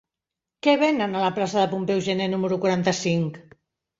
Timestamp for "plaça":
1.35-1.59